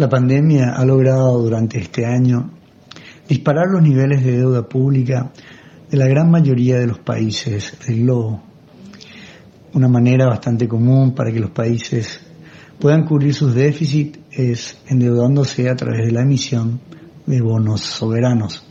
La 0.00 0.08
pandemia 0.08 0.72
ha 0.76 0.84
logrado 0.86 1.42
durante 1.42 1.78
este 1.78 2.06
año 2.06 2.52
disparar 3.28 3.66
los 3.68 3.82
niveles 3.82 4.24
de 4.24 4.38
deuda 4.38 4.66
pública 4.66 5.30
de 5.90 5.98
la 5.98 6.06
gran 6.06 6.30
mayoría 6.30 6.78
de 6.78 6.86
los 6.86 7.00
países 7.00 7.76
del 7.86 8.04
globo. 8.04 8.42
Una 9.74 9.88
manera 9.88 10.26
bastante 10.26 10.66
común 10.66 11.14
para 11.14 11.30
que 11.30 11.38
los 11.38 11.50
países 11.50 12.18
puedan 12.78 13.04
cubrir 13.04 13.34
sus 13.34 13.54
déficits 13.54 14.18
es 14.30 14.78
endeudándose 14.88 15.68
a 15.68 15.76
través 15.76 16.06
de 16.06 16.12
la 16.12 16.22
emisión 16.22 16.80
de 17.26 17.42
bonos 17.42 17.82
soberanos. 17.82 18.64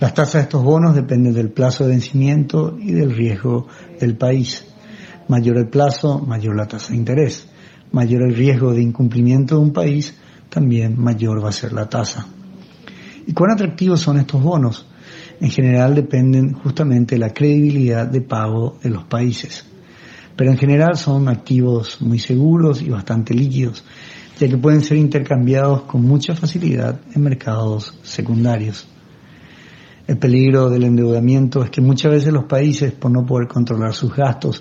Las 0.00 0.14
tasas 0.14 0.32
de 0.32 0.40
estos 0.44 0.64
bonos 0.64 0.94
dependen 0.94 1.34
del 1.34 1.50
plazo 1.50 1.84
de 1.84 1.90
vencimiento 1.90 2.74
y 2.80 2.92
del 2.92 3.14
riesgo 3.14 3.66
del 4.00 4.16
país. 4.16 4.64
Mayor 5.28 5.58
el 5.58 5.68
plazo, 5.68 6.20
mayor 6.20 6.56
la 6.56 6.66
tasa 6.66 6.92
de 6.92 6.96
interés. 6.96 7.46
Mayor 7.92 8.22
el 8.22 8.34
riesgo 8.34 8.72
de 8.72 8.80
incumplimiento 8.80 9.56
de 9.56 9.60
un 9.60 9.74
país, 9.74 10.14
también 10.58 11.00
mayor 11.00 11.44
va 11.44 11.50
a 11.50 11.52
ser 11.52 11.72
la 11.72 11.88
tasa. 11.88 12.26
¿Y 13.28 13.32
cuán 13.32 13.52
atractivos 13.52 14.00
son 14.00 14.18
estos 14.18 14.42
bonos? 14.42 14.86
En 15.40 15.50
general 15.50 15.94
dependen 15.94 16.52
justamente 16.52 17.14
de 17.14 17.20
la 17.20 17.32
credibilidad 17.32 18.08
de 18.08 18.22
pago 18.22 18.76
de 18.82 18.90
los 18.90 19.04
países. 19.04 19.64
Pero 20.34 20.50
en 20.50 20.58
general 20.58 20.96
son 20.96 21.28
activos 21.28 22.02
muy 22.02 22.18
seguros 22.18 22.82
y 22.82 22.90
bastante 22.90 23.34
líquidos, 23.34 23.84
ya 24.40 24.48
que 24.48 24.58
pueden 24.58 24.82
ser 24.82 24.96
intercambiados 24.96 25.82
con 25.82 26.02
mucha 26.02 26.34
facilidad 26.34 27.00
en 27.14 27.22
mercados 27.22 27.96
secundarios. 28.02 28.88
El 30.08 30.18
peligro 30.18 30.70
del 30.70 30.82
endeudamiento 30.82 31.62
es 31.62 31.70
que 31.70 31.80
muchas 31.80 32.10
veces 32.10 32.32
los 32.32 32.46
países, 32.46 32.90
por 32.92 33.12
no 33.12 33.24
poder 33.24 33.46
controlar 33.46 33.94
sus 33.94 34.12
gastos, 34.12 34.60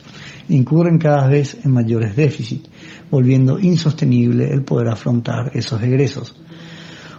incurren 0.50 0.98
cada 0.98 1.28
vez 1.28 1.58
en 1.64 1.72
mayores 1.72 2.16
déficits, 2.16 2.70
volviendo 3.10 3.60
insostenible 3.60 4.52
el 4.52 4.64
poder 4.64 4.90
afrontar 4.90 5.52
esos 5.54 5.82
egresos. 5.82 6.36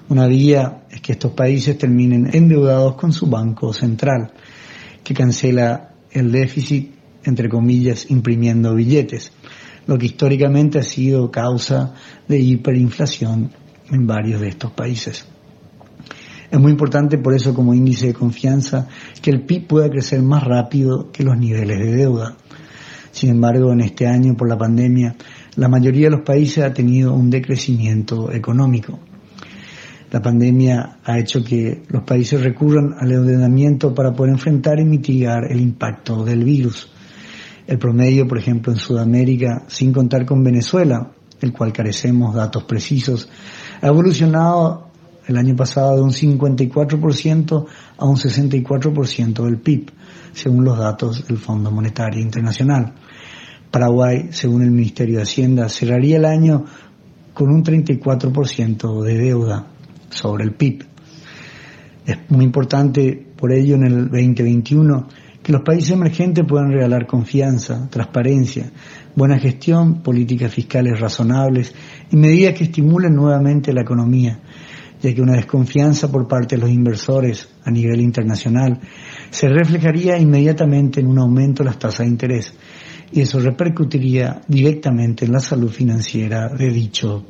Una 0.08 0.27
vía 0.27 0.84
es 0.91 1.00
que 1.00 1.12
estos 1.12 1.33
países 1.33 1.77
terminen 1.77 2.30
endeudados 2.33 2.94
con 2.94 3.12
su 3.12 3.27
banco 3.27 3.72
central, 3.72 4.33
que 5.05 5.14
cancela 5.14 5.91
el 6.11 6.33
déficit, 6.33 6.92
entre 7.25 7.48
comillas, 7.48 8.11
imprimiendo 8.11 8.75
billetes, 8.75 9.33
lo 9.86 9.98
que 9.98 10.06
históricamente 10.06 10.78
ha 10.78 10.83
sido 10.83 11.31
causa 11.31 11.94
de 12.27 12.38
hiperinflación 12.38 13.50
en 13.91 14.06
varios 14.06 14.41
de 14.41 14.48
estos 14.48 14.70
países. 14.72 15.27
Es 16.50 16.58
muy 16.58 16.70
importante 16.70 17.19
por 17.19 17.34
eso 17.34 17.53
como 17.53 17.75
índice 17.75 18.06
de 18.06 18.14
confianza 18.14 18.88
que 19.20 19.31
el 19.31 19.42
PIB 19.42 19.66
pueda 19.66 19.91
crecer 19.91 20.22
más 20.22 20.42
rápido 20.44 21.10
que 21.12 21.22
los 21.22 21.36
niveles 21.36 21.78
de 21.78 21.97
deuda. 21.97 22.36
Sin 23.19 23.30
embargo, 23.30 23.72
en 23.72 23.80
este 23.80 24.06
año 24.06 24.36
por 24.36 24.48
la 24.48 24.56
pandemia, 24.56 25.16
la 25.56 25.66
mayoría 25.66 26.05
de 26.06 26.12
los 26.19 26.20
países 26.20 26.62
ha 26.62 26.72
tenido 26.72 27.12
un 27.14 27.30
decrecimiento 27.30 28.30
económico. 28.30 28.97
La 30.12 30.22
pandemia 30.22 30.98
ha 31.02 31.19
hecho 31.19 31.42
que 31.42 31.83
los 31.88 32.05
países 32.05 32.41
recurran 32.41 32.94
al 32.97 33.10
endeudamiento 33.10 33.92
para 33.92 34.12
poder 34.12 34.34
enfrentar 34.34 34.78
y 34.78 34.84
mitigar 34.84 35.50
el 35.50 35.60
impacto 35.60 36.25
del 36.25 36.44
virus. 36.44 36.92
El 37.66 37.80
promedio, 37.80 38.28
por 38.28 38.38
ejemplo, 38.38 38.72
en 38.72 38.78
Sudamérica, 38.78 39.64
sin 39.66 39.92
contar 39.92 40.25
con 40.25 40.44
Venezuela, 40.44 41.10
del 41.41 41.53
cual 41.53 41.72
carecemos 41.72 42.36
datos 42.36 42.62
precisos, 42.62 43.28
ha 43.82 43.88
evolucionado 43.88 44.92
el 45.27 45.36
año 45.36 45.56
pasado 45.56 45.97
de 45.97 46.03
un 46.03 46.12
54% 46.12 47.66
a 47.97 48.05
un 48.05 48.16
64% 48.16 49.44
del 49.44 49.58
PIB, 49.58 49.91
según 50.33 50.64
los 50.64 50.78
datos 50.78 51.27
del 51.27 51.38
Fondo 51.38 51.70
Monetario 51.70 52.20
Internacional. 52.20 52.94
Paraguay, 53.70 54.28
según 54.30 54.62
el 54.62 54.70
Ministerio 54.70 55.16
de 55.16 55.22
Hacienda, 55.22 55.69
cerraría 55.69 56.16
el 56.16 56.25
año 56.25 56.64
con 57.34 57.50
un 57.50 57.62
34% 57.62 59.02
de 59.02 59.19
deuda 59.19 59.66
sobre 60.10 60.44
el 60.44 60.54
PIB. 60.54 60.84
Es 62.06 62.19
muy 62.31 62.44
importante 62.44 63.26
por 63.37 63.53
ello 63.53 63.76
en 63.76 63.84
el 63.84 64.04
2021 64.04 65.09
que 65.43 65.53
los 65.53 65.62
países 65.62 65.91
emergentes 65.91 66.44
puedan 66.47 66.72
regalar 66.72 67.06
confianza, 67.06 67.88
transparencia, 67.91 68.70
buena 69.14 69.38
gestión, 69.38 70.03
políticas 70.03 70.53
fiscales 70.53 70.98
razonables 71.00 71.75
y 72.10 72.16
medidas 72.16 72.54
que 72.54 72.64
estimulen 72.64 73.14
nuevamente 73.14 73.72
la 73.72 73.82
economía, 73.82 74.41
ya 75.00 75.14
que 75.14 75.22
una 75.22 75.36
desconfianza 75.36 76.10
por 76.10 76.26
parte 76.26 76.56
de 76.56 76.62
los 76.62 76.70
inversores 76.70 77.48
a 77.64 77.70
nivel 77.70 78.00
internacional 78.00 78.81
se 79.31 79.48
reflejaría 79.48 80.19
inmediatamente 80.19 81.00
en 81.00 81.06
un 81.06 81.19
aumento 81.19 81.62
de 81.62 81.70
las 81.70 81.78
tasas 81.78 82.00
de 82.00 82.12
interés 82.12 82.54
y 83.12 83.20
eso 83.20 83.41
repercutiría 83.41 84.42
directamente 84.47 85.25
en 85.25 85.32
la 85.32 85.41
salud 85.41 85.70
financiera 85.70 86.48
de 86.48 86.70
dicho. 86.70 87.25